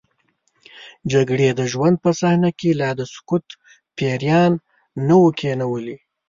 [1.11, 3.45] جګړې د ژوند په صحنه کې لا د سکوت
[3.97, 4.51] پیریان
[5.07, 5.97] نه وو کینولي.